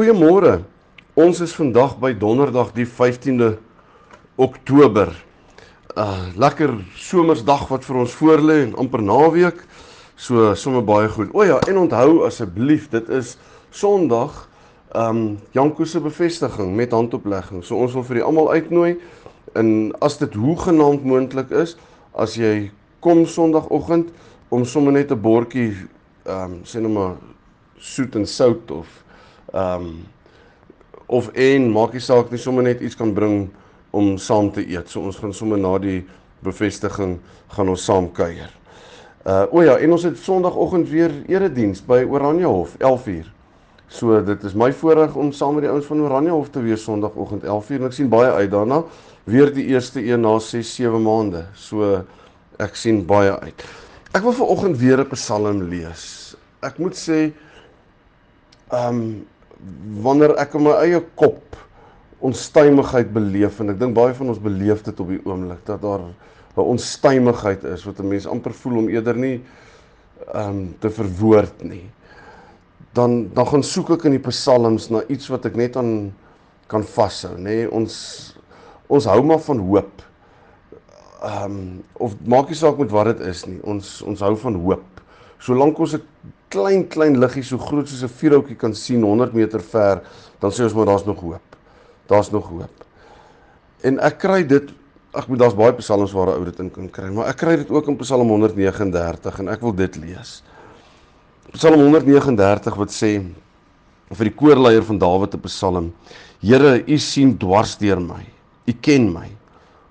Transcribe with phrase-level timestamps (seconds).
[0.00, 0.62] Goeiemôre.
[1.12, 3.50] Ons is vandag by Donderdag die 15de
[4.40, 5.10] Oktober.
[5.92, 9.58] Uh lekker somersdag wat vir ons voorlê en amper naweek.
[10.16, 11.34] So sommer baie goed.
[11.36, 13.34] O ja, en onthou asseblief, dit is
[13.68, 14.38] Sondag
[14.96, 17.60] um Janko se bevestiging met handoplegging.
[17.60, 18.94] So ons wil vir julle almal uitnooi
[19.52, 21.76] en as dit hoegenaamd moontlik is,
[22.16, 22.70] as jy
[23.04, 24.08] kom Sondagoggend
[24.48, 25.76] om sommer net 'n bordjie
[26.24, 27.20] um sê nou maar
[27.76, 28.88] soet en sout of
[29.52, 30.06] Ehm um,
[31.10, 33.48] of en maak nie saak nie sommer net iets kan bring
[33.90, 34.88] om saam te eet.
[34.88, 36.04] So ons gaan sommer na die
[36.46, 37.16] bevestiging
[37.50, 38.52] gaan ons saam kuier.
[39.26, 43.26] Uh o ja, en ons het Sondagoggend weer erediens by Oranjehof 11uur.
[43.90, 47.42] So dit is my voorreg om saam met die ouens van Oranjehof te wees Sondagoggend
[47.42, 48.84] 11uur en ek sien baie uit daarna.
[49.26, 51.44] Weer die eerste een na 6 7 maande.
[51.58, 52.04] So
[52.62, 53.66] ek sien baie uit.
[54.14, 56.36] Ek wil vir oggend weer 'n Psalm lees.
[56.62, 57.32] Ek moet sê
[58.70, 59.26] ehm um,
[60.02, 61.56] wanneer ek in my eie kop
[62.20, 66.04] onstuimigheid beleef en ek dink baie van ons beleef dit op die oomblik dat daar
[66.56, 69.40] 'n onstuimigheid is wat 'n mens amper voel om eerder nie
[70.34, 71.90] ehm um, te verwoord nie.
[72.92, 76.12] Dan dan gaan soek ek in die psalms na iets wat ek net aan
[76.66, 77.42] kan vashou, nê?
[77.42, 78.36] Nee, ons
[78.86, 80.02] ons hou maar van hoop.
[81.22, 83.58] Ehm um, of maak nie saak met wat dit is nie.
[83.62, 84.99] Ons ons hou van hoop.
[85.40, 86.02] Solank ons 'n
[86.48, 90.02] klein klein liggie so groot soos 'n vuurhoutjie kan sien 100 meter ver,
[90.40, 91.56] dan sê ons maar daar's nog hoop.
[92.06, 92.84] Daar's nog hoop.
[93.82, 94.70] En ek kry dit
[95.10, 97.56] Ag, moet daar's baie psalms waar 'n ou dit in kan kry, maar ek kry
[97.56, 100.42] dit ook in Psalm 139 en ek wil dit lees.
[101.52, 103.18] Psalm 139 wat sê
[104.10, 105.92] vir die koorleier van Dawid 'n psalm:
[106.40, 108.24] Here, U sien dwars deur my.
[108.68, 109.28] U ken my.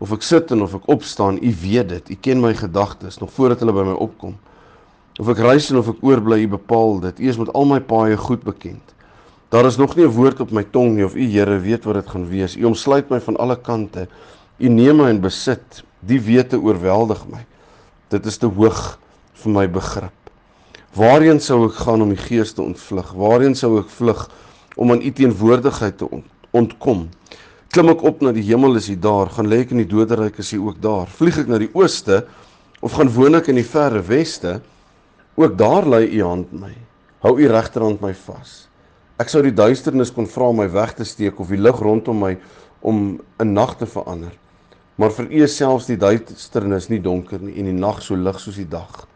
[0.00, 2.10] Of ek sit en of ek opstaan, U weet dit.
[2.10, 4.38] U ken my gedagtes nog voordat hulle by my opkom.
[5.20, 7.20] Of ek reis en of ek oorbly, U bepaal dit.
[7.20, 8.94] U is met al my paaie goed bekend.
[9.52, 11.94] Daar is nog nie 'n woord op my tong nie of U Here weet wat
[11.94, 12.56] dit gaan wees.
[12.56, 14.08] U omsluit my van alle kante.
[14.58, 15.82] U neem my in besit.
[16.00, 17.44] Die wete oorweldig my.
[18.08, 18.98] Dit is te hoog
[19.34, 20.12] vir my begrip.
[20.94, 23.12] Waarheen sou ek gaan om die gees te ontvlug?
[23.12, 24.30] Waarheen sou ek vlug
[24.76, 26.08] om aan U teenwoordigheid te
[26.50, 27.08] ontkom?
[27.72, 30.38] Klim ek op na die hemel is U daar, gaan lê ek in die doderyk
[30.38, 31.06] is U ook daar.
[31.06, 32.26] Vlieg ek na die ooste
[32.80, 34.60] of gaan woon ek in die verre weste?
[35.34, 36.74] Ook daar lê u hand my.
[37.24, 38.66] Hou u regterhand my vas.
[39.16, 42.18] Ek sou die duisternis kon vra om my weg te steek of die lig rondom
[42.20, 42.36] my
[42.80, 44.32] om 'n nag te verander.
[44.96, 48.40] Maar vir u is selfs die duisternis nie donker nie en die nag so lig
[48.40, 49.06] soos die dag.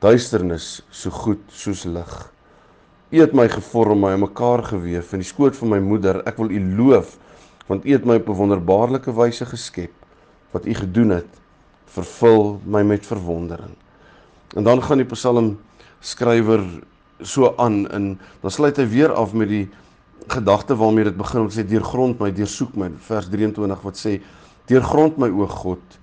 [0.00, 2.32] Duisternis so goed soos lig.
[3.10, 6.22] U het my gevorm, my in mekaar gewewe in die skoot van my moeder.
[6.26, 7.18] Ek wil u loof
[7.68, 9.92] want u het my op 'n wonderbaarlike wyse geskep.
[10.50, 11.28] Wat u gedoen het,
[11.86, 13.81] vervul my met verwondering.
[14.56, 15.54] En dan gaan die Psalm
[16.00, 16.60] skrywer
[17.22, 18.06] so aan in
[18.42, 19.64] dan sluit hy weer af met die
[20.32, 22.90] gedagte waarmee dit begin om te sê deurgrond my deursoek my.
[23.06, 24.18] Vers 23 wat sê
[24.70, 25.98] deurgrond my o God.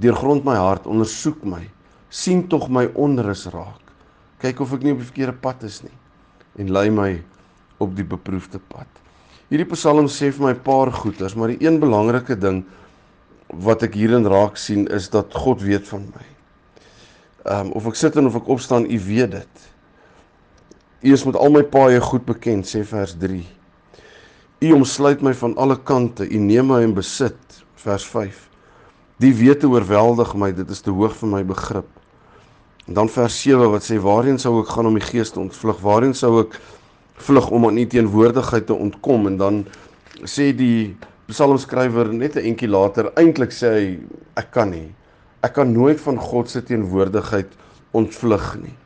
[0.00, 1.62] Deurgrond my hart ondersoek my.
[2.10, 3.94] Sien tog my onrus raak.
[4.42, 5.96] Kyk of ek nie op die verkeerde pad is nie
[6.58, 7.12] en lei my
[7.80, 8.88] op die beproefde pad.
[9.48, 12.64] Hierdie psalm sê vir my 'n paar goeters maar die een belangrike ding
[13.48, 16.29] wat ek hierin raak sien is dat God weet van my
[17.44, 19.68] Ehm um, of ek sit en of ek opstaan, u weet dit.
[21.00, 23.40] U is met al my paaie goed bekend, sê vers 3.
[24.60, 28.42] U omsluit my van alle kante, u neem my in besit, vers 5.
[29.24, 31.88] Die wete oorweldig my, dit is te hoog vir my begrip.
[32.84, 35.80] En dan vers 7 wat sê waarheen sou ek gaan om die gees te ontvlug?
[35.80, 36.60] Waarheen sou ek
[37.24, 39.30] vlug om aan u teenwoordigheid te ontkom?
[39.32, 39.64] En dan
[40.28, 40.92] sê die
[41.32, 43.86] psalmskrywer net 'n entjie later, eintlik sê hy
[44.36, 44.90] ek kan nie
[45.40, 47.52] ek kan nooit van God se teenwoordigheid
[47.96, 48.76] ontvlug nie.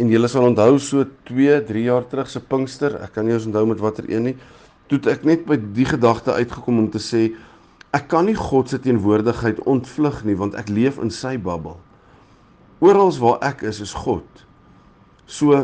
[0.00, 3.46] En julle sal onthou so 2, 3 jaar terug se Pinkster, ek kan nie eens
[3.48, 4.36] onthou met watter een nie,
[4.88, 7.26] toe ek net by die gedagte uitgekom om te sê
[7.92, 11.76] ek kan nie God se teenwoordigheid ontvlug nie want ek leef in sy bubbel.
[12.82, 14.24] Oral waar ek is is God.
[15.28, 15.60] So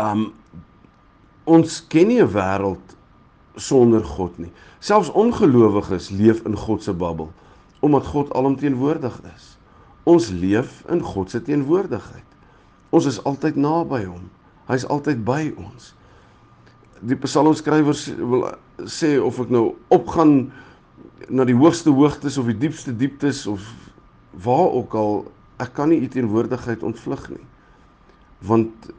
[0.00, 0.30] um
[1.44, 2.96] ons ken nie 'n wêreld
[3.56, 4.52] sonder God nie.
[4.80, 7.28] Selfs ongelowiges leef in God se bubbel
[7.80, 9.56] omdat God alomteenwoordig is.
[10.08, 12.26] Ons leef in God se teenwoordigheid.
[12.90, 14.28] Ons is altyd naby hom.
[14.70, 15.92] Hy's altyd by ons.
[17.00, 18.50] Die psalmskrywers wil
[18.90, 20.50] sê of ek nou opgaan
[21.28, 23.64] na die hoogste hoogtes of die diepste dieptes of
[24.44, 25.14] waar ook al,
[25.60, 27.44] ek kan nie u teenwoordigheid ontvlug nie.
[28.46, 28.90] Want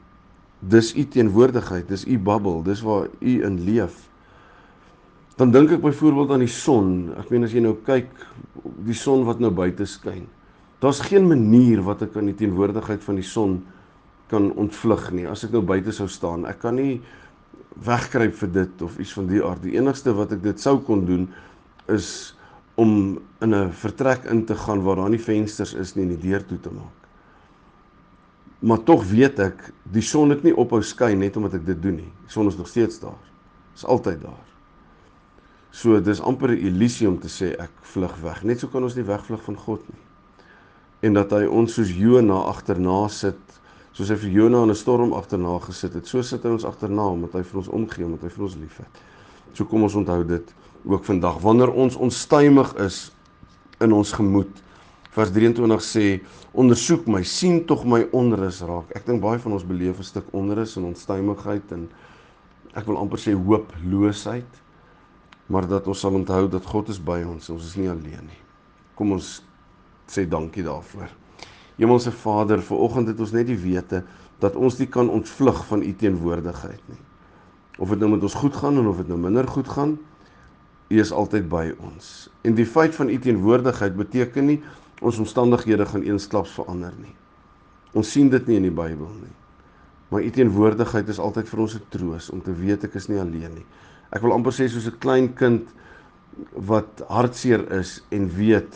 [0.61, 4.07] dis u teenwoordigheid, dis u bubbel, dis waar u in leef.
[5.39, 7.11] Dan dink ek byvoorbeeld aan die son.
[7.19, 8.09] Ek meen as jy nou kyk
[8.85, 10.25] die son wat nou buite skyn.
[10.81, 13.61] Daar's geen manier wat ek aan die teenwoordigheid van die son
[14.31, 15.27] kan ontvlug nie.
[15.29, 16.99] As ek nou buite sou staan, ek kan nie
[17.85, 19.63] wegkruip vir dit of iets van die aard.
[19.63, 21.27] Die enigste wat ek dit sou kon doen
[21.91, 22.33] is
[22.79, 26.29] om in 'n vertrek in te gaan waar daar nie vensters is nie en die
[26.29, 26.97] deur toe te maak.
[28.59, 31.95] Maar tog weet ek die son het nie ophou skyn net omdat ek dit doen
[31.95, 32.11] nie.
[32.25, 33.21] Die son is nog steeds daar.
[33.75, 34.45] Is altyd daar.
[35.71, 38.43] So dis amper 'n illusie om te sê ek vlug weg.
[38.43, 40.01] Net so kan ons nie wegvlug van God nie
[41.01, 43.39] en dat hy ons soos Jona agterna sit,
[43.95, 46.07] soos hy vir Jona in 'n storm agterna gesit het.
[46.07, 49.01] So sit hy ons agterna omdat hy vir ons omgee, omdat hy vir ons liefhet.
[49.53, 50.53] So kom ons onthou dit
[50.85, 53.11] ook vandag wanneer ons onstuimig is
[53.79, 54.61] in ons gemoed.
[55.11, 56.21] Vers 23 sê:
[56.53, 60.25] "Ondersoek my, sien tog my onrus raak." Ek dink baie van ons beleef 'n stuk
[60.31, 61.89] onrus en onstuimigheid en
[62.73, 64.61] ek wil amper sê hooploosheid.
[65.51, 68.41] Maar dat ons sal onthou dat God is by ons, ons is nie alleen nie.
[68.95, 69.41] Kom ons
[70.11, 71.11] sê dankie daarvoor.
[71.79, 74.03] Hemelse Vader, ver oggend het ons net die wete
[74.41, 77.01] dat ons nie kan ontvlug van u teenwoordigheid nie.
[77.81, 79.97] Of dit nou met ons goed gaan en of dit nou minder goed gaan,
[80.91, 82.29] u is altyd by ons.
[82.45, 84.59] En die feit van u teenwoordigheid beteken nie
[85.01, 87.13] ons omstandighede gaan eensklaps verander nie.
[87.97, 89.35] Ons sien dit nie in die Bybel nie.
[90.11, 93.19] Maar u teenwoordigheid is altyd vir ons 'n troos om te weet ek is nie
[93.19, 93.65] alleen nie.
[94.11, 95.67] Ek wil amper sê soos 'n klein kind
[96.55, 98.75] wat hartseer is en weet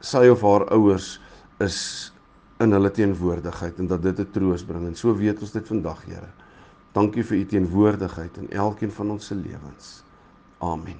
[0.00, 1.20] sy of haar ouers
[1.60, 2.12] is
[2.60, 6.04] in hulle teenwoordigheid en dat dit 'n troos bring en so weet ons dit vandag
[6.04, 6.30] Here.
[6.92, 10.04] Dankie vir u teenwoordigheid in elkeen van ons se lewens.
[10.58, 10.98] Amen.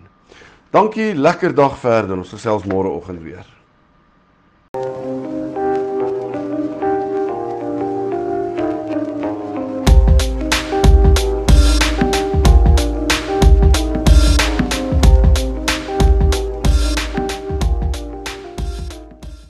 [0.71, 2.19] Dankie, lekker dag verder.
[2.19, 3.47] Ons gesels môre oggend weer.